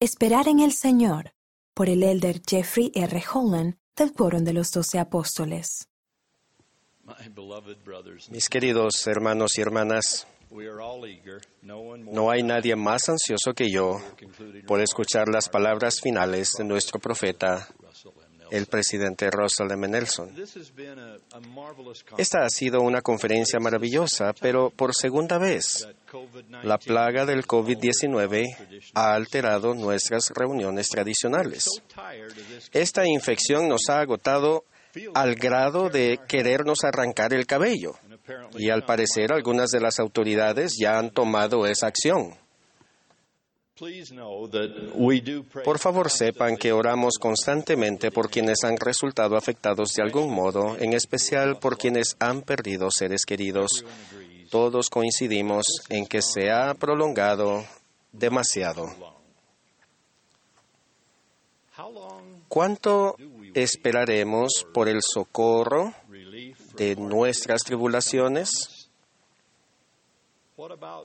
Esperar 0.00 0.46
en 0.46 0.60
el 0.60 0.72
Señor, 0.72 1.32
por 1.74 1.88
el 1.88 2.04
elder 2.04 2.40
Jeffrey 2.48 2.92
R. 2.94 3.20
Holland 3.34 3.78
del 3.96 4.12
Quórum 4.12 4.44
de 4.44 4.52
los 4.52 4.70
Doce 4.70 5.00
Apóstoles. 5.00 5.88
Mis 8.30 8.48
queridos 8.48 9.04
hermanos 9.08 9.58
y 9.58 9.60
hermanas, 9.60 10.28
no 12.12 12.30
hay 12.30 12.44
nadie 12.44 12.76
más 12.76 13.08
ansioso 13.08 13.52
que 13.54 13.72
yo 13.72 14.00
por 14.68 14.80
escuchar 14.80 15.26
las 15.26 15.48
palabras 15.48 16.00
finales 16.00 16.52
de 16.56 16.62
nuestro 16.62 17.00
profeta, 17.00 17.66
el 18.50 18.66
presidente 18.66 19.30
Russell 19.30 19.70
M. 19.72 19.88
Nelson. 19.88 20.34
Esta 22.16 22.44
ha 22.44 22.48
sido 22.48 22.80
una 22.80 23.02
conferencia 23.02 23.58
maravillosa, 23.60 24.32
pero 24.40 24.70
por 24.70 24.94
segunda 24.94 25.38
vez, 25.38 25.86
la 26.62 26.78
plaga 26.78 27.26
del 27.26 27.46
COVID-19 27.46 28.92
ha 28.94 29.14
alterado 29.14 29.74
nuestras 29.74 30.30
reuniones 30.34 30.88
tradicionales. 30.88 31.66
Esta 32.72 33.06
infección 33.06 33.68
nos 33.68 33.88
ha 33.88 34.00
agotado 34.00 34.64
al 35.14 35.34
grado 35.34 35.90
de 35.90 36.18
querernos 36.26 36.84
arrancar 36.84 37.34
el 37.34 37.46
cabello. 37.46 37.92
Y 38.58 38.70
al 38.70 38.84
parecer 38.84 39.32
algunas 39.32 39.70
de 39.70 39.80
las 39.80 39.98
autoridades 39.98 40.76
ya 40.78 40.98
han 40.98 41.10
tomado 41.10 41.66
esa 41.66 41.86
acción. 41.86 42.34
Por 45.64 45.78
favor 45.78 46.10
sepan 46.10 46.56
que 46.56 46.72
oramos 46.72 47.14
constantemente 47.20 48.10
por 48.10 48.30
quienes 48.30 48.64
han 48.64 48.76
resultado 48.76 49.36
afectados 49.36 49.92
de 49.94 50.02
algún 50.02 50.34
modo, 50.34 50.76
en 50.78 50.94
especial 50.94 51.58
por 51.58 51.78
quienes 51.78 52.16
han 52.18 52.42
perdido 52.42 52.90
seres 52.90 53.24
queridos. 53.24 53.84
Todos 54.50 54.88
coincidimos 54.88 55.66
en 55.90 56.06
que 56.06 56.22
se 56.22 56.50
ha 56.50 56.74
prolongado 56.74 57.64
demasiado. 58.12 58.86
¿Cuánto 62.48 63.16
esperaremos 63.54 64.66
por 64.72 64.88
el 64.88 65.00
socorro 65.02 65.92
de 66.76 66.96
nuestras 66.96 67.62
tribulaciones? 67.62 68.77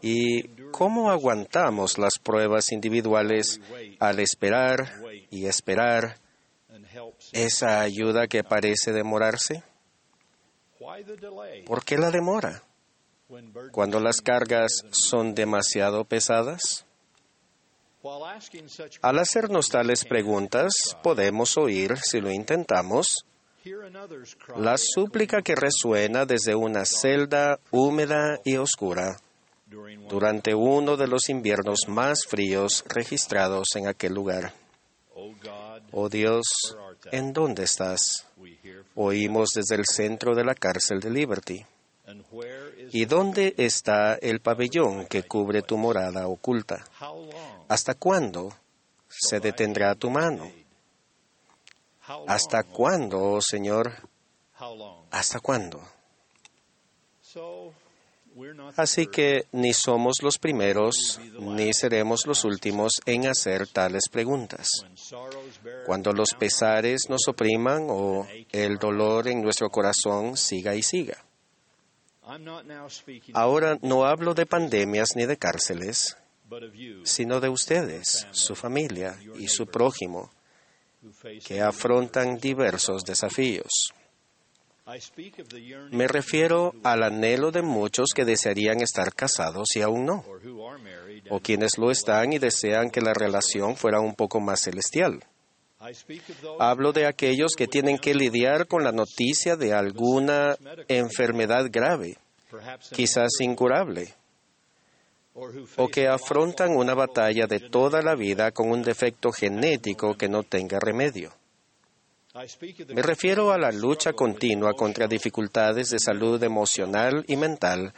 ¿Y 0.01 0.47
cómo 0.71 1.11
aguantamos 1.11 1.97
las 1.97 2.17
pruebas 2.17 2.71
individuales 2.71 3.61
al 3.99 4.19
esperar 4.19 4.91
y 5.29 5.45
esperar 5.45 6.17
esa 7.31 7.81
ayuda 7.81 8.27
que 8.27 8.43
parece 8.43 8.91
demorarse? 8.91 9.63
¿Por 11.65 11.85
qué 11.85 11.97
la 11.97 12.09
demora? 12.09 12.63
Cuando 13.71 13.99
las 13.99 14.21
cargas 14.21 14.83
son 14.91 15.35
demasiado 15.35 16.03
pesadas. 16.03 16.85
Al 19.01 19.19
hacernos 19.19 19.69
tales 19.69 20.03
preguntas, 20.03 20.73
podemos 21.03 21.57
oír, 21.57 21.97
si 21.97 22.19
lo 22.19 22.31
intentamos, 22.31 23.25
la 24.57 24.75
súplica 24.77 25.41
que 25.41 25.55
resuena 25.55 26.25
desde 26.25 26.53
una 26.53 26.83
celda 26.85 27.59
húmeda 27.71 28.39
y 28.43 28.57
oscura 28.57 29.15
durante 30.09 30.53
uno 30.53 30.97
de 30.97 31.07
los 31.07 31.29
inviernos 31.29 31.87
más 31.87 32.25
fríos 32.27 32.83
registrados 32.87 33.69
en 33.75 33.87
aquel 33.87 34.13
lugar. 34.13 34.53
Oh 35.91 36.09
Dios, 36.09 36.43
¿en 37.11 37.33
dónde 37.33 37.63
estás? 37.63 38.25
Oímos 38.95 39.49
desde 39.55 39.75
el 39.75 39.85
centro 39.85 40.35
de 40.35 40.43
la 40.43 40.55
cárcel 40.55 40.99
de 40.99 41.09
Liberty. 41.09 41.65
¿Y 42.91 43.05
dónde 43.05 43.53
está 43.57 44.15
el 44.15 44.41
pabellón 44.41 45.05
que 45.07 45.23
cubre 45.23 45.61
tu 45.61 45.77
morada 45.77 46.27
oculta? 46.27 46.83
¿Hasta 47.67 47.93
cuándo 47.93 48.53
se 49.07 49.39
detendrá 49.39 49.95
tu 49.95 50.09
mano? 50.09 50.51
¿Hasta 52.27 52.63
cuándo, 52.63 53.21
oh 53.21 53.41
Señor? 53.41 53.93
¿Hasta 55.11 55.39
cuándo? 55.39 55.81
Así 58.75 59.07
que 59.07 59.45
ni 59.51 59.73
somos 59.73 60.17
los 60.23 60.39
primeros 60.39 61.19
ni 61.39 61.73
seremos 61.73 62.25
los 62.25 62.43
últimos 62.43 62.93
en 63.05 63.27
hacer 63.27 63.67
tales 63.67 64.03
preguntas. 64.11 64.69
Cuando 65.85 66.11
los 66.11 66.29
pesares 66.37 67.09
nos 67.09 67.27
opriman 67.27 67.87
o 67.89 68.27
el 68.51 68.77
dolor 68.77 69.27
en 69.27 69.41
nuestro 69.41 69.69
corazón 69.69 70.35
siga 70.35 70.75
y 70.75 70.81
siga. 70.81 71.23
Ahora 73.33 73.77
no 73.81 74.05
hablo 74.05 74.33
de 74.33 74.45
pandemias 74.45 75.15
ni 75.15 75.25
de 75.25 75.37
cárceles, 75.37 76.17
sino 77.03 77.39
de 77.39 77.49
ustedes, 77.49 78.27
su 78.31 78.55
familia 78.55 79.19
y 79.37 79.47
su 79.47 79.67
prójimo, 79.67 80.31
que 81.45 81.61
afrontan 81.61 82.37
diversos 82.37 83.03
desafíos. 83.03 83.93
Me 85.91 86.07
refiero 86.07 86.73
al 86.83 87.03
anhelo 87.03 87.51
de 87.51 87.61
muchos 87.61 88.09
que 88.13 88.25
desearían 88.25 88.81
estar 88.81 89.13
casados 89.13 89.69
y 89.75 89.81
aún 89.81 90.05
no, 90.05 90.25
o 91.29 91.39
quienes 91.39 91.77
lo 91.77 91.89
están 91.89 92.33
y 92.33 92.39
desean 92.39 92.89
que 92.89 92.99
la 92.99 93.13
relación 93.13 93.77
fuera 93.77 94.01
un 94.01 94.13
poco 94.13 94.41
más 94.41 94.61
celestial. 94.61 95.23
Hablo 96.59 96.91
de 96.91 97.05
aquellos 97.05 97.53
que 97.57 97.67
tienen 97.67 97.97
que 97.97 98.13
lidiar 98.13 98.67
con 98.67 98.83
la 98.83 98.91
noticia 98.91 99.55
de 99.55 99.73
alguna 99.73 100.57
enfermedad 100.87 101.67
grave, 101.69 102.17
quizás 102.91 103.39
incurable, 103.39 104.13
o 105.77 105.87
que 105.87 106.07
afrontan 106.07 106.75
una 106.75 106.93
batalla 106.93 107.47
de 107.47 107.59
toda 107.59 108.01
la 108.01 108.15
vida 108.15 108.51
con 108.51 108.69
un 108.69 108.81
defecto 108.81 109.31
genético 109.31 110.15
que 110.15 110.27
no 110.27 110.43
tenga 110.43 110.79
remedio. 110.79 111.31
Me 112.89 113.01
refiero 113.03 113.51
a 113.51 113.57
la 113.59 113.71
lucha 113.71 114.13
continua 114.13 114.73
contra 114.73 115.07
dificultades 115.07 115.91
de 115.91 115.99
salud 115.99 116.41
emocional 116.41 117.23
y 117.27 117.35
mental 117.35 117.93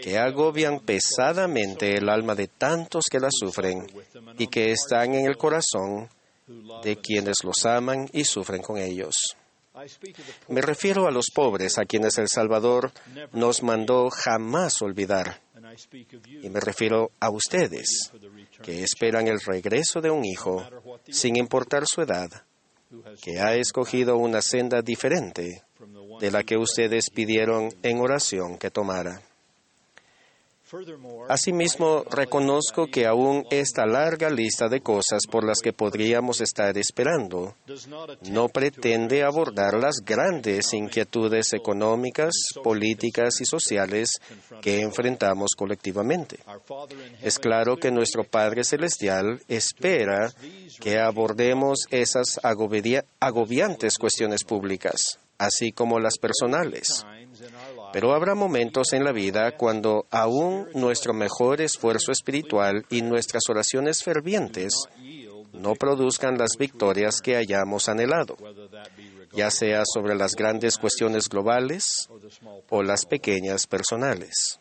que 0.00 0.16
agobian 0.16 0.78
pesadamente 0.80 1.96
el 1.96 2.08
alma 2.08 2.36
de 2.36 2.46
tantos 2.46 3.06
que 3.10 3.18
la 3.18 3.30
sufren 3.32 3.86
y 4.38 4.46
que 4.46 4.70
están 4.70 5.14
en 5.14 5.26
el 5.26 5.36
corazón 5.36 6.08
de 6.82 6.96
quienes 6.96 7.38
los 7.42 7.66
aman 7.66 8.08
y 8.12 8.24
sufren 8.24 8.62
con 8.62 8.78
ellos. 8.78 9.36
Me 10.48 10.60
refiero 10.60 11.06
a 11.06 11.10
los 11.10 11.26
pobres 11.34 11.78
a 11.78 11.84
quienes 11.84 12.18
el 12.18 12.28
Salvador 12.28 12.92
nos 13.32 13.62
mandó 13.62 14.08
jamás 14.10 14.80
olvidar. 14.82 15.40
Y 16.42 16.48
me 16.48 16.60
refiero 16.60 17.10
a 17.20 17.30
ustedes, 17.30 18.12
que 18.62 18.82
esperan 18.82 19.28
el 19.28 19.40
regreso 19.40 20.00
de 20.00 20.10
un 20.10 20.24
hijo, 20.24 20.64
sin 21.08 21.36
importar 21.36 21.84
su 21.86 22.02
edad, 22.02 22.28
que 23.22 23.40
ha 23.40 23.54
escogido 23.54 24.16
una 24.16 24.42
senda 24.42 24.82
diferente 24.82 25.62
de 26.20 26.30
la 26.30 26.42
que 26.42 26.56
ustedes 26.56 27.10
pidieron 27.10 27.70
en 27.82 28.00
oración 28.00 28.58
que 28.58 28.70
tomara. 28.70 29.22
Asimismo, 31.28 32.04
reconozco 32.10 32.86
que 32.86 33.06
aún 33.06 33.46
esta 33.50 33.86
larga 33.86 34.28
lista 34.28 34.68
de 34.68 34.80
cosas 34.80 35.22
por 35.30 35.44
las 35.44 35.60
que 35.60 35.72
podríamos 35.72 36.40
estar 36.40 36.76
esperando. 36.76 37.54
no 38.30 38.48
pretende 38.48 39.22
abordar 39.22 39.74
las 39.74 39.96
grandes 40.04 40.72
inquietudes 40.72 41.52
económicas, 41.52 42.32
políticas 42.62 43.40
y 43.40 43.44
sociales 43.44 44.10
que 44.60 44.80
enfrentamos 44.80 45.50
colectivamente. 45.56 46.38
Es 47.22 47.38
claro 47.38 47.76
que 47.76 47.90
nuestro 47.90 48.24
Padre 48.24 48.64
Celestial 48.64 49.40
espera 49.48 50.32
que 50.80 50.98
abordemos 50.98 51.86
esas 51.90 52.38
agobiantes 52.42 53.98
cuestiones 53.98 54.44
públicas, 54.44 55.18
así 55.38 55.72
como 55.72 55.98
las 55.98 56.18
personales 56.18 57.04
pero 57.92 58.12
habrá 58.12 58.34
momentos 58.34 58.92
en 58.92 59.04
la 59.04 59.12
vida 59.12 59.56
cuando 59.56 60.06
aún 60.10 60.68
nuestro 60.74 61.14
mejor 61.14 61.60
esfuerzo 61.60 62.12
espiritual 62.12 62.84
y 62.90 63.02
nuestras 63.02 63.42
oraciones 63.48 64.02
fervientes 64.02 64.72
no 65.52 65.74
produzcan 65.74 66.38
las 66.38 66.56
victorias 66.58 67.20
que 67.20 67.36
hayamos 67.36 67.88
anhelado, 67.88 68.36
ya 69.32 69.50
sea 69.50 69.82
sobre 69.84 70.14
las 70.14 70.34
grandes 70.34 70.78
cuestiones 70.78 71.28
globales 71.28 72.08
o 72.70 72.82
las 72.82 73.04
pequeñas 73.04 73.66
personales. 73.66 74.60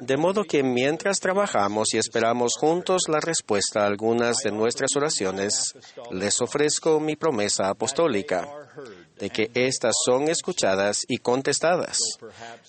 De 0.00 0.16
modo 0.16 0.44
que 0.44 0.62
mientras 0.62 1.20
trabajamos 1.20 1.94
y 1.94 1.98
esperamos 1.98 2.54
juntos 2.58 3.02
la 3.08 3.20
respuesta 3.20 3.82
a 3.82 3.86
algunas 3.86 4.38
de 4.38 4.50
nuestras 4.50 4.96
oraciones, 4.96 5.74
les 6.10 6.40
ofrezco 6.40 6.98
mi 6.98 7.14
promesa 7.14 7.68
apostólica 7.68 8.65
de 9.18 9.30
que 9.30 9.50
éstas 9.54 9.94
son 10.04 10.28
escuchadas 10.28 11.04
y 11.08 11.18
contestadas, 11.18 11.98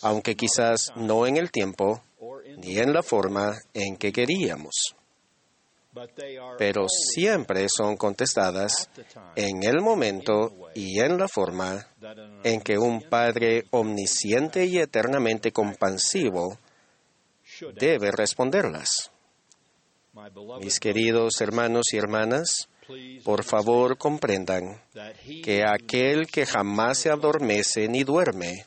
aunque 0.01 0.35
quizás 0.35 0.91
no 0.95 1.27
en 1.27 1.37
el 1.37 1.51
tiempo 1.51 2.01
ni 2.57 2.77
en 2.79 2.93
la 2.93 3.03
forma 3.03 3.55
en 3.73 3.97
que 3.97 4.11
queríamos. 4.11 4.95
Pero 6.57 6.85
siempre 6.87 7.65
son 7.75 7.97
contestadas 7.97 8.89
en 9.35 9.63
el 9.63 9.81
momento 9.81 10.69
y 10.75 10.99
en 10.99 11.17
la 11.17 11.27
forma 11.27 11.87
en 12.43 12.61
que 12.61 12.77
un 12.77 13.01
Padre 13.01 13.65
omnisciente 13.71 14.65
y 14.65 14.77
eternamente 14.77 15.51
compasivo 15.51 16.57
debe 17.79 18.11
responderlas. 18.11 19.11
Mis 20.59 20.79
queridos 20.79 21.41
hermanos 21.41 21.85
y 21.93 21.97
hermanas, 21.97 22.69
por 23.23 23.43
favor 23.43 23.97
comprendan 23.97 24.81
que 25.43 25.63
aquel 25.63 26.27
que 26.27 26.45
jamás 26.45 26.99
se 26.99 27.09
adormece 27.09 27.87
ni 27.87 28.03
duerme, 28.03 28.65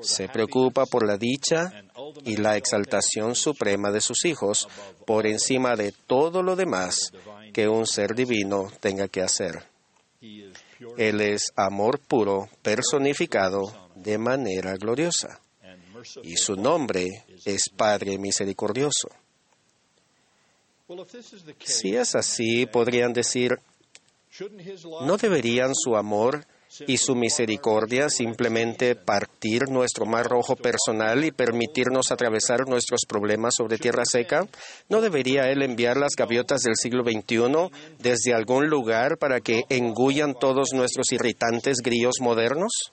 se 0.00 0.28
preocupa 0.28 0.86
por 0.86 1.06
la 1.06 1.18
dicha 1.18 1.70
y 2.24 2.36
la 2.36 2.56
exaltación 2.56 3.34
suprema 3.34 3.90
de 3.90 4.00
sus 4.00 4.24
hijos 4.24 4.68
por 5.06 5.26
encima 5.26 5.76
de 5.76 5.92
todo 5.92 6.42
lo 6.42 6.56
demás 6.56 7.12
que 7.52 7.68
un 7.68 7.86
ser 7.86 8.14
divino 8.14 8.72
tenga 8.80 9.08
que 9.08 9.22
hacer. 9.22 9.62
Él 10.96 11.20
es 11.20 11.52
amor 11.56 12.00
puro 12.00 12.48
personificado 12.62 13.62
de 13.94 14.18
manera 14.18 14.74
gloriosa 14.76 15.40
y 16.22 16.36
su 16.36 16.56
nombre 16.56 17.24
es 17.44 17.68
Padre 17.68 18.18
misericordioso. 18.18 19.08
Si 21.64 21.96
es 21.96 22.14
así, 22.14 22.66
podrían 22.66 23.12
decir, 23.12 23.58
¿no 25.02 25.16
deberían 25.16 25.74
su 25.74 25.96
amor 25.96 26.46
y 26.86 26.96
su 26.96 27.14
misericordia 27.14 28.08
simplemente 28.08 28.96
partir 28.96 29.68
nuestro 29.68 30.06
mar 30.06 30.26
rojo 30.26 30.56
personal 30.56 31.24
y 31.24 31.30
permitirnos 31.30 32.10
atravesar 32.10 32.68
nuestros 32.68 33.02
problemas 33.08 33.54
sobre 33.56 33.78
tierra 33.78 34.04
seca? 34.04 34.46
¿No 34.88 35.00
debería 35.00 35.50
Él 35.50 35.62
enviar 35.62 35.96
las 35.96 36.14
gaviotas 36.16 36.62
del 36.62 36.76
siglo 36.76 37.04
XXI 37.04 37.70
desde 37.98 38.34
algún 38.34 38.68
lugar 38.68 39.18
para 39.18 39.40
que 39.40 39.64
engullan 39.68 40.34
todos 40.34 40.72
nuestros 40.72 41.12
irritantes 41.12 41.78
grillos 41.82 42.16
modernos? 42.20 42.92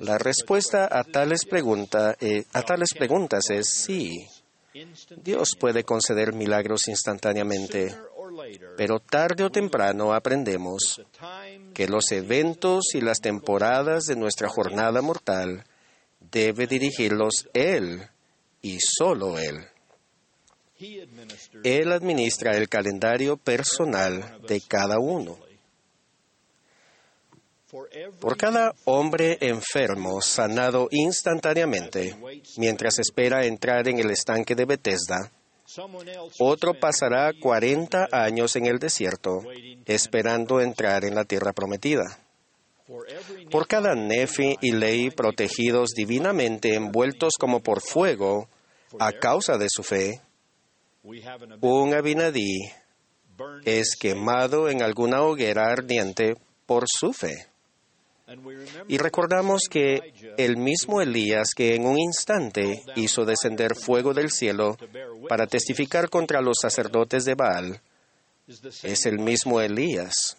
La 0.00 0.16
respuesta 0.16 0.88
a 0.90 1.04
tales, 1.04 1.46
eh, 2.20 2.44
a 2.52 2.62
tales 2.62 2.94
preguntas 2.94 3.50
es 3.50 3.68
sí. 3.68 4.26
Dios 5.22 5.56
puede 5.58 5.84
conceder 5.84 6.32
milagros 6.32 6.86
instantáneamente, 6.88 7.94
pero 8.76 9.00
tarde 9.00 9.44
o 9.44 9.50
temprano 9.50 10.12
aprendemos 10.12 11.02
que 11.74 11.88
los 11.88 12.12
eventos 12.12 12.94
y 12.94 13.00
las 13.00 13.20
temporadas 13.20 14.04
de 14.04 14.16
nuestra 14.16 14.48
jornada 14.48 15.02
mortal 15.02 15.64
debe 16.20 16.66
dirigirlos 16.66 17.48
Él 17.52 18.08
y 18.62 18.78
solo 18.80 19.38
Él. 19.38 19.66
Él 21.64 21.92
administra 21.92 22.56
el 22.56 22.68
calendario 22.68 23.36
personal 23.36 24.40
de 24.46 24.60
cada 24.60 24.98
uno. 24.98 25.38
Por 28.20 28.36
cada 28.36 28.74
hombre 28.84 29.38
enfermo 29.40 30.20
sanado 30.20 30.88
instantáneamente 30.90 32.16
mientras 32.56 32.98
espera 32.98 33.46
entrar 33.46 33.88
en 33.88 34.00
el 34.00 34.10
estanque 34.10 34.54
de 34.54 34.64
Bethesda, 34.64 35.30
otro 36.40 36.74
pasará 36.74 37.32
40 37.40 38.08
años 38.10 38.56
en 38.56 38.66
el 38.66 38.78
desierto 38.78 39.42
esperando 39.86 40.60
entrar 40.60 41.04
en 41.04 41.14
la 41.14 41.24
tierra 41.24 41.52
prometida. 41.52 42.18
Por 43.50 43.68
cada 43.68 43.94
Nefi 43.94 44.56
y 44.60 44.72
Ley 44.72 45.10
protegidos 45.10 45.90
divinamente 45.90 46.74
envueltos 46.74 47.34
como 47.38 47.60
por 47.60 47.82
fuego 47.82 48.48
a 48.98 49.12
causa 49.12 49.58
de 49.58 49.68
su 49.68 49.84
fe, 49.84 50.20
un 51.60 51.94
Abinadí 51.94 52.58
es 53.64 53.96
quemado 53.96 54.68
en 54.68 54.82
alguna 54.82 55.22
hoguera 55.22 55.70
ardiente 55.70 56.34
por 56.66 56.84
su 56.88 57.12
fe. 57.12 57.49
Y 58.88 58.98
recordamos 58.98 59.62
que 59.70 60.12
el 60.36 60.56
mismo 60.56 61.00
Elías 61.00 61.54
que 61.54 61.74
en 61.74 61.86
un 61.86 61.98
instante 61.98 62.82
hizo 62.96 63.24
descender 63.24 63.74
fuego 63.74 64.14
del 64.14 64.30
cielo 64.30 64.76
para 65.28 65.46
testificar 65.46 66.08
contra 66.08 66.40
los 66.40 66.58
sacerdotes 66.60 67.24
de 67.24 67.34
Baal, 67.34 67.80
es 68.82 69.06
el 69.06 69.18
mismo 69.18 69.60
Elías 69.60 70.36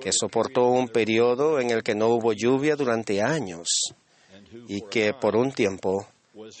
que 0.00 0.12
soportó 0.12 0.68
un 0.68 0.88
periodo 0.88 1.58
en 1.58 1.70
el 1.70 1.82
que 1.82 1.94
no 1.94 2.08
hubo 2.08 2.32
lluvia 2.32 2.76
durante 2.76 3.22
años 3.22 3.94
y 4.68 4.82
que 4.82 5.14
por 5.14 5.36
un 5.36 5.52
tiempo 5.52 6.06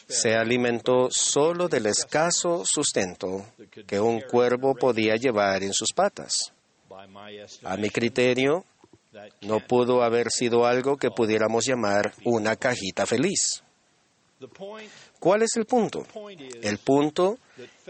se 0.08 0.34
alimentó 0.34 1.08
solo 1.10 1.68
del 1.68 1.86
escaso 1.86 2.62
sustento 2.64 3.44
que 3.86 4.00
un 4.00 4.20
cuervo 4.20 4.74
podía 4.74 5.16
llevar 5.16 5.62
en 5.62 5.72
sus 5.72 5.92
patas. 5.92 6.52
A 7.64 7.76
mi 7.76 7.90
criterio, 7.90 8.64
no 9.42 9.60
pudo 9.60 10.02
haber 10.02 10.30
sido 10.30 10.66
algo 10.66 10.96
que 10.96 11.10
pudiéramos 11.10 11.66
llamar 11.66 12.12
una 12.24 12.56
cajita 12.56 13.06
feliz. 13.06 13.62
¿Cuál 15.18 15.42
es 15.42 15.56
el 15.56 15.64
punto? 15.64 16.06
El 16.62 16.78
punto 16.78 17.38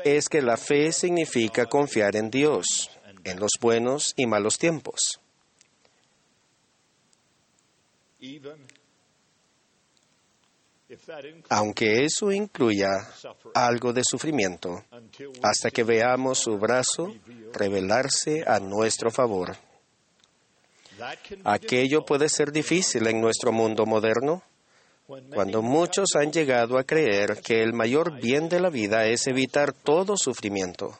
es 0.04 0.28
que 0.28 0.42
la 0.42 0.56
fe 0.56 0.92
significa 0.92 1.66
confiar 1.66 2.16
en 2.16 2.30
Dios 2.30 2.90
en 3.24 3.40
los 3.40 3.52
buenos 3.60 4.12
y 4.16 4.26
malos 4.26 4.58
tiempos. 4.58 5.20
Aunque 11.48 12.04
eso 12.04 12.30
incluya 12.30 12.90
algo 13.54 13.92
de 13.92 14.02
sufrimiento, 14.04 14.84
hasta 15.42 15.70
que 15.70 15.82
veamos 15.82 16.38
su 16.38 16.56
brazo 16.58 17.14
revelarse 17.52 18.44
a 18.46 18.60
nuestro 18.60 19.10
favor. 19.10 19.56
Aquello 21.44 22.04
puede 22.04 22.28
ser 22.28 22.52
difícil 22.52 23.06
en 23.06 23.20
nuestro 23.20 23.52
mundo 23.52 23.86
moderno, 23.86 24.42
cuando 25.34 25.60
muchos 25.60 26.14
han 26.16 26.32
llegado 26.32 26.78
a 26.78 26.84
creer 26.84 27.40
que 27.42 27.62
el 27.62 27.74
mayor 27.74 28.20
bien 28.20 28.48
de 28.48 28.60
la 28.60 28.70
vida 28.70 29.06
es 29.06 29.26
evitar 29.26 29.72
todo 29.72 30.16
sufrimiento 30.16 30.98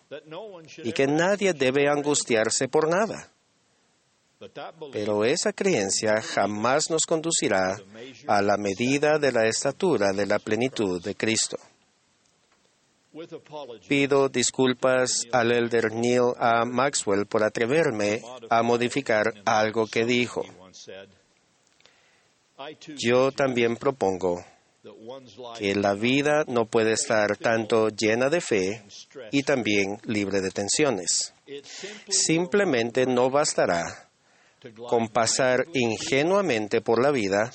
y 0.83 0.93
que 0.93 1.07
nadie 1.07 1.55
debe 1.55 1.89
angustiarse 1.89 2.69
por 2.69 2.89
nada. 2.89 3.31
Pero 4.93 5.25
esa 5.25 5.53
creencia 5.53 6.21
jamás 6.21 6.91
nos 6.91 7.07
conducirá 7.07 7.77
a 8.27 8.43
la 8.43 8.57
medida 8.59 9.19
de 9.19 9.33
la 9.33 9.47
estatura 9.47 10.13
de 10.13 10.27
la 10.27 10.39
plenitud 10.39 11.03
de 11.03 11.15
Cristo. 11.15 11.57
Pido 13.89 14.29
disculpas 14.29 15.27
al 15.33 15.53
elder 15.53 15.93
Neil 15.93 16.33
A. 16.39 16.65
Maxwell 16.65 17.27
por 17.27 17.45
atreverme 17.45 18.23
a 18.51 18.63
modificar 18.63 19.35
algo 19.45 19.87
que 19.87 20.05
dijo. 20.05 20.45
Yo 22.97 23.31
también 23.33 23.77
propongo 23.77 24.45
que 25.59 25.75
la 25.75 25.95
vida 25.95 26.45
no 26.47 26.67
puede 26.67 26.93
estar 26.93 27.37
tanto 27.37 27.89
llena 27.89 28.29
de 28.29 28.41
fe 28.41 28.83
y 29.31 29.43
también 29.43 29.99
libre 30.05 30.41
de 30.41 30.51
tensiones. 30.51 31.33
Simplemente 32.09 33.07
no 33.07 33.31
bastará 33.31 34.09
con 34.89 35.09
pasar 35.09 35.67
ingenuamente 35.75 36.81
por 36.81 37.03
la 37.03 37.11
vida, 37.11 37.51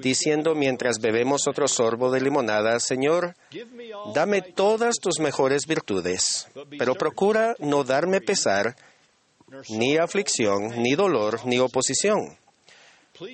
diciendo 0.00 0.54
mientras 0.54 0.98
bebemos 1.00 1.46
otro 1.46 1.68
sorbo 1.68 2.10
de 2.10 2.20
limonada, 2.20 2.80
Señor, 2.80 3.36
dame 4.14 4.42
todas 4.42 4.96
tus 4.96 5.18
mejores 5.20 5.66
virtudes, 5.66 6.48
pero 6.78 6.94
procura 6.94 7.54
no 7.58 7.84
darme 7.84 8.20
pesar, 8.20 8.76
ni 9.68 9.96
aflicción, 9.96 10.82
ni 10.82 10.94
dolor, 10.94 11.40
ni 11.44 11.58
oposición. 11.58 12.36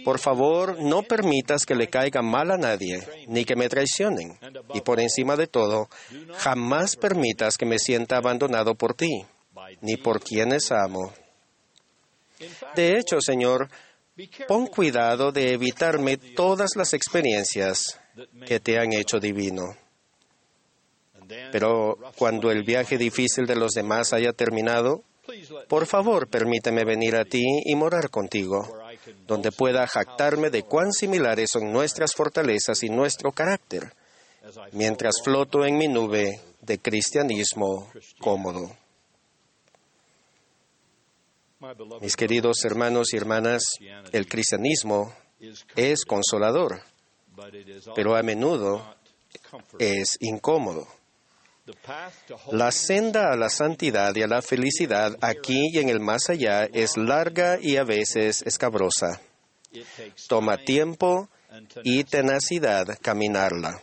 Por 0.04 0.19
favor, 0.19 0.78
no 0.78 1.02
permitas 1.02 1.64
que 1.64 1.75
le 1.75 1.88
caiga 1.88 2.21
mal 2.21 2.50
a 2.50 2.59
nadie, 2.59 3.02
ni 3.28 3.47
que 3.47 3.57
me 3.57 3.69
traicionen. 3.69 4.38
Y 4.75 4.83
por 4.83 5.00
encima 5.00 5.37
de 5.37 5.47
todo, 5.47 5.88
jamás 6.37 6.97
permitas 6.97 7.57
que 7.57 7.64
me 7.64 7.78
sienta 7.78 8.19
abandonado 8.19 8.75
por 8.75 8.95
ti, 8.95 9.25
ni 9.80 9.97
por 9.97 10.21
quienes 10.21 10.71
amo. 10.71 11.12
De 12.75 12.99
hecho, 12.99 13.21
Señor, 13.21 13.69
pon 14.49 14.67
cuidado 14.67 15.33
de 15.33 15.53
evitarme 15.53 16.17
todas 16.17 16.71
las 16.77 16.95
experiencias 16.95 17.99
que 18.47 18.61
te 18.61 18.79
han 18.79 18.93
hecho 18.93 19.21
divino. 19.21 19.77
Pero 21.53 21.97
cuando 22.17 22.51
el 22.51 22.65
viaje 22.65 22.99
difícil 22.99 23.47
de 23.47 23.57
los 23.57 23.73
demás 23.73 24.13
haya 24.13 24.33
terminado, 24.33 25.05
por 25.69 25.87
favor 25.87 26.29
permíteme 26.29 26.85
venir 26.85 27.17
a 27.17 27.25
ti 27.25 27.45
y 27.65 27.75
morar 27.77 28.11
contigo, 28.11 28.67
donde 29.27 29.53
pueda 29.53 29.87
jactarme 29.87 30.51
de 30.51 30.65
cuán 30.65 30.93
similares 30.93 31.51
son 31.53 31.73
nuestras 31.73 32.15
fortalezas 32.15 32.83
y 32.83 32.89
nuestro 32.89 33.31
carácter, 33.31 33.93
mientras 34.73 35.23
floto 35.23 35.65
en 35.65 35.79
mi 35.79 35.87
nube 35.87 36.41
de 36.63 36.79
cristianismo 36.79 37.91
cómodo. 38.19 38.77
Mis 42.00 42.17
queridos 42.17 42.64
hermanos 42.64 43.12
y 43.12 43.19
hermanas, 43.19 43.62
el 44.12 44.26
cristianismo 44.26 45.12
es 45.76 46.05
consolador, 46.07 46.81
pero 47.95 48.17
a 48.17 48.23
menudo 48.23 48.97
es 49.79 50.17
incómodo. 50.21 50.88
La 52.50 52.73
senda 52.73 53.31
a 53.31 53.37
la 53.37 53.50
santidad 53.50 54.14
y 54.17 54.23
a 54.23 54.26
la 54.26 54.40
felicidad 54.40 55.17
aquí 55.21 55.69
y 55.73 55.79
en 55.79 55.90
el 55.90 56.00
más 56.00 56.31
allá 56.31 56.64
es 56.64 56.97
larga 56.97 57.59
y 57.61 57.76
a 57.76 57.85
veces 57.85 58.43
escabrosa. 58.43 59.21
Toma 60.29 60.57
tiempo 60.57 61.29
y 61.85 62.05
tenacidad 62.05 62.99
caminarla. 63.02 63.81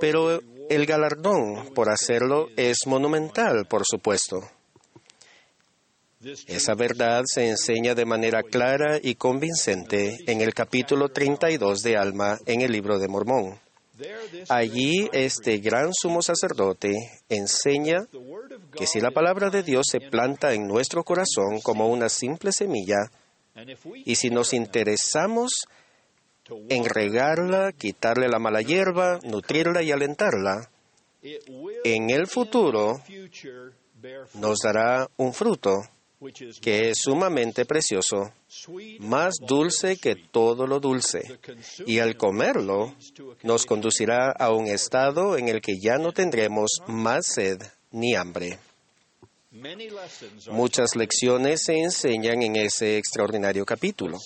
Pero 0.00 0.40
El 0.68 0.86
galardón 0.86 1.72
por 1.74 1.90
hacerlo 1.90 2.48
es 2.56 2.78
monumental, 2.86 3.66
por 3.66 3.82
supuesto. 3.84 4.40
Esa 6.46 6.74
verdad 6.74 7.24
se 7.26 7.48
enseña 7.48 7.94
de 7.94 8.06
manera 8.06 8.42
clara 8.42 8.98
y 9.02 9.14
convincente 9.16 10.18
en 10.26 10.40
el 10.40 10.54
capítulo 10.54 11.10
32 11.10 11.82
de 11.82 11.96
Alma 11.96 12.38
en 12.46 12.62
el 12.62 12.72
libro 12.72 12.98
de 12.98 13.08
Mormón. 13.08 13.58
Allí 14.48 15.08
este 15.12 15.58
gran 15.58 15.92
sumo 15.92 16.22
sacerdote 16.22 16.94
enseña 17.28 18.06
que 18.72 18.86
si 18.86 19.00
la 19.00 19.10
palabra 19.10 19.50
de 19.50 19.62
Dios 19.62 19.86
se 19.90 20.00
planta 20.00 20.54
en 20.54 20.66
nuestro 20.66 21.04
corazón 21.04 21.60
como 21.62 21.88
una 21.88 22.08
simple 22.08 22.52
semilla, 22.52 23.10
y 24.04 24.14
si 24.14 24.30
nos 24.30 24.54
interesamos 24.54 25.66
en 26.68 26.84
regarla, 26.84 27.72
quitarle 27.72 28.28
la 28.28 28.38
mala 28.38 28.62
hierba, 28.62 29.18
nutrirla 29.22 29.82
y 29.82 29.92
alentarla, 29.92 30.70
en 31.22 32.10
el 32.10 32.26
futuro 32.26 32.94
nos 34.34 34.58
dará 34.58 35.08
un 35.16 35.32
fruto 35.32 35.82
que 36.60 36.90
es 36.90 36.98
sumamente 37.02 37.64
precioso, 37.64 38.32
más 39.00 39.34
dulce 39.40 39.96
que 39.96 40.16
todo 40.16 40.66
lo 40.66 40.80
dulce, 40.80 41.38
y 41.86 41.98
al 41.98 42.16
comerlo 42.16 42.94
nos 43.42 43.66
conducirá 43.66 44.30
a 44.30 44.52
un 44.52 44.66
estado 44.66 45.36
en 45.36 45.48
el 45.48 45.60
que 45.60 45.78
ya 45.82 45.98
no 45.98 46.12
tendremos 46.12 46.70
más 46.86 47.26
sed 47.26 47.60
ni 47.90 48.14
hambre. 48.14 48.58
Muchas 50.50 50.96
lecciones 50.96 51.62
se 51.64 51.78
enseñan 51.78 52.42
en 52.42 52.56
ese 52.56 52.98
extraordinario 52.98 53.64
capítulo, 53.64 54.18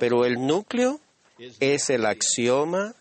pero 0.00 0.24
el 0.24 0.44
núcleo 0.44 1.00
es 1.60 1.90
el 1.90 2.06
axioma 2.06 2.94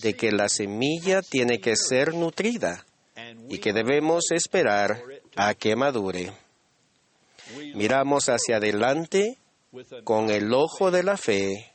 de 0.00 0.14
que 0.14 0.32
la 0.32 0.48
semilla 0.48 1.20
tiene 1.20 1.60
que 1.60 1.76
ser 1.76 2.14
nutrida 2.14 2.86
y 3.50 3.58
que 3.58 3.74
debemos 3.74 4.30
esperar 4.30 5.02
a 5.36 5.54
que 5.54 5.76
madure. 5.76 6.32
Miramos 7.74 8.28
hacia 8.28 8.56
adelante 8.56 9.38
con 10.04 10.30
el 10.30 10.52
ojo 10.52 10.90
de 10.90 11.02
la 11.02 11.16
fe 11.16 11.74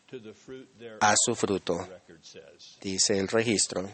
a 1.01 1.13
su 1.17 1.35
fruto, 1.35 1.75
dice 2.81 3.19
el 3.19 3.27
registro. 3.27 3.89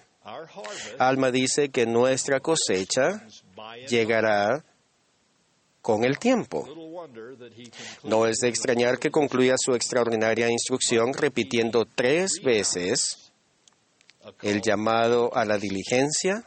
Alma 1.00 1.32
dice 1.32 1.70
que 1.70 1.86
nuestra 1.86 2.39
cosecha 2.39 3.25
llegará 3.89 4.63
con 5.82 6.03
el 6.03 6.18
tiempo. 6.18 6.65
No 8.03 8.25
es 8.25 8.38
de 8.38 8.48
extrañar 8.48 9.00
que 9.00 9.12
concluya 9.12 9.56
su 9.58 9.75
extraordinaria 9.75 10.50
instrucción 10.50 11.13
repitiendo 11.13 11.86
tres 11.86 12.39
veces 12.42 13.32
el 14.42 14.62
llamado 14.62 15.36
a 15.36 15.44
la 15.44 15.58
diligencia 15.58 16.46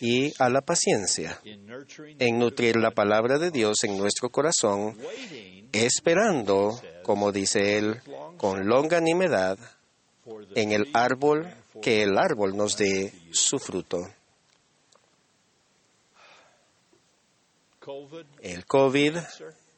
y 0.00 0.32
a 0.38 0.48
la 0.48 0.60
paciencia 0.60 1.40
en 1.44 2.38
nutrir 2.38 2.76
la 2.76 2.90
palabra 2.90 3.38
de 3.38 3.50
Dios 3.50 3.84
en 3.84 3.96
nuestro 3.96 4.30
corazón, 4.30 4.96
esperando, 5.72 6.80
como 7.02 7.32
dice 7.32 7.78
él, 7.78 8.00
con 8.36 8.66
longanimidad 8.66 9.58
en 10.54 10.72
el 10.72 10.88
árbol, 10.92 11.52
que 11.82 12.02
el 12.02 12.16
árbol 12.16 12.56
nos 12.56 12.76
dé 12.76 13.12
su 13.32 13.58
fruto. 13.58 13.98
El 18.40 18.64
COVID, 18.64 19.16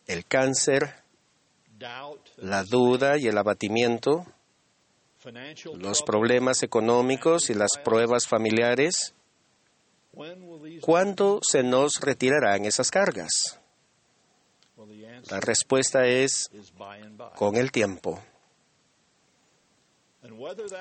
el 0.06 0.26
cáncer, 0.26 0.95
la 2.37 2.62
duda 2.62 3.18
y 3.18 3.26
el 3.26 3.37
abatimiento, 3.37 4.25
los 5.75 6.02
problemas 6.02 6.62
económicos 6.62 7.50
y 7.50 7.54
las 7.54 7.78
pruebas 7.83 8.28
familiares, 8.28 9.16
¿cuándo 10.81 11.41
se 11.43 11.63
nos 11.63 11.93
retirarán 12.01 12.65
esas 12.65 12.91
cargas? 12.91 13.61
La 15.31 15.41
respuesta 15.41 16.07
es 16.07 16.51
con 17.35 17.57
el 17.57 17.73
tiempo. 17.73 18.21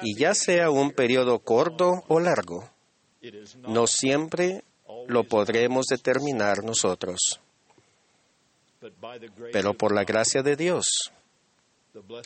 Y 0.01 0.18
ya 0.18 0.34
sea 0.34 0.70
un 0.70 0.92
periodo 0.92 1.39
corto 1.39 2.04
o 2.08 2.20
largo, 2.20 2.70
no 3.68 3.88
siempre 3.88 4.63
lo 5.08 5.24
podremos 5.24 5.86
determinar 5.88 6.63
nosotros. 6.63 7.39
Pero 9.51 9.74
por 9.74 9.94
la 9.94 10.04
gracia 10.04 10.44
de 10.44 10.56
Dios, 10.56 11.12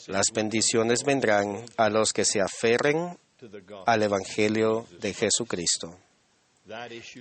las 0.08 0.28
bendiciones 0.34 1.04
vendrán 1.04 1.66
a 1.78 1.90
los 1.90 2.12
que 2.12 2.26
se 2.26 2.42
aferren 2.42 3.18
al 3.86 4.04
Evangelio 4.04 4.86
de 5.00 5.14
Jesucristo. 5.14 5.96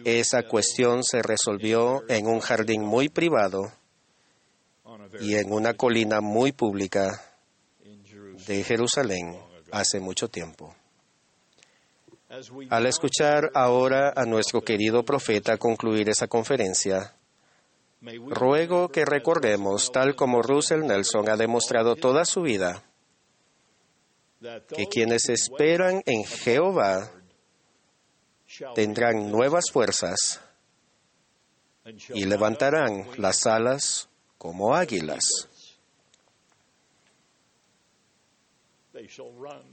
Esa 0.05 0.43
cuestión 0.43 1.03
se 1.03 1.23
resolvió 1.23 2.03
en 2.09 2.27
un 2.27 2.41
jardín 2.41 2.83
muy 2.83 3.09
privado 3.09 3.73
y 5.21 5.37
en 5.37 5.53
una 5.53 5.75
colina 5.75 6.21
muy 6.21 6.53
pública 6.53 7.23
de 8.47 8.63
Jerusalén 8.65 9.39
hace 9.71 10.01
mucho 10.01 10.29
tiempo. 10.29 10.75
Al 12.69 12.87
escuchar 12.87 13.51
ahora 13.55 14.13
a 14.15 14.25
nuestro 14.27 14.61
querido 14.61 15.03
profeta 15.03 15.57
concluir 15.57 16.11
esa 16.11 16.27
conferencia, 16.27 17.15
ruego 18.03 18.91
que 18.91 19.05
recordemos, 19.05 19.91
tal 19.91 20.15
como 20.15 20.43
Russell 20.43 20.85
Nelson 20.87 21.31
ha 21.31 21.37
demostrado 21.37 21.97
toda 21.97 22.27
su 22.27 22.43
vida, 22.43 22.85
que 24.69 24.87
quienes 24.87 25.29
esperan 25.31 26.03
en 26.05 26.25
Jehová 26.25 27.11
tendrán 28.75 29.31
nuevas 29.31 29.65
fuerzas 29.73 30.41
y 32.15 32.25
levantarán 32.25 33.09
las 33.17 33.47
alas 33.47 34.09
como 34.37 34.75
águilas. 34.75 35.49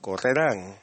Correrán 0.01 0.79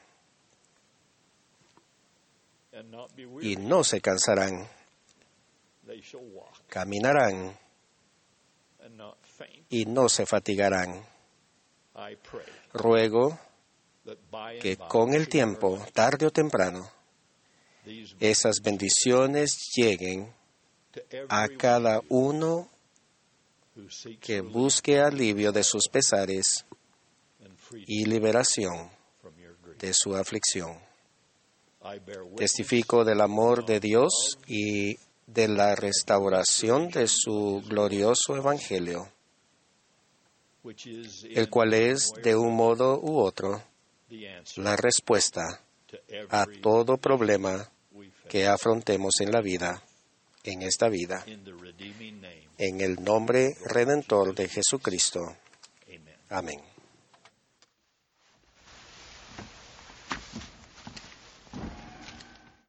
y 3.41 3.55
no 3.55 3.83
se 3.83 4.01
cansarán. 4.01 4.67
Caminarán 6.67 7.57
y 9.69 9.85
no 9.85 10.09
se 10.09 10.25
fatigarán. 10.25 11.05
Ruego 12.73 13.37
que 14.61 14.77
con 14.77 15.13
el 15.13 15.29
tiempo, 15.29 15.79
tarde 15.93 16.25
o 16.25 16.31
temprano, 16.31 16.89
esas 18.19 18.61
bendiciones 18.61 19.57
lleguen 19.75 20.33
a 21.29 21.47
cada 21.47 22.01
uno 22.09 22.69
que 24.19 24.41
busque 24.41 24.99
alivio 24.99 25.51
de 25.51 25.63
sus 25.63 25.87
pesares 25.87 26.65
y 27.87 28.05
liberación 28.05 28.89
de 29.79 29.93
su 29.93 30.15
aflicción. 30.15 30.77
Testifico 32.37 33.03
del 33.03 33.19
amor 33.19 33.65
de 33.65 33.79
Dios 33.79 34.37
y 34.47 34.95
de 35.27 35.47
la 35.47 35.75
restauración 35.75 36.89
de 36.89 37.07
su 37.07 37.61
glorioso 37.67 38.37
Evangelio, 38.37 39.09
el 41.29 41.49
cual 41.49 41.73
es, 41.73 42.11
de 42.21 42.35
un 42.35 42.55
modo 42.55 42.99
u 43.01 43.17
otro, 43.17 43.61
la 44.57 44.75
respuesta 44.77 45.61
a 46.29 46.45
todo 46.61 46.97
problema 46.97 47.72
que 48.29 48.47
afrontemos 48.47 49.19
en 49.21 49.31
la 49.31 49.41
vida, 49.41 49.83
en 50.43 50.61
esta 50.61 50.89
vida, 50.89 51.25
en 52.57 52.81
el 52.81 53.03
nombre 53.03 53.55
redentor 53.65 54.35
de 54.35 54.47
Jesucristo. 54.47 55.21
Amén. 56.29 56.72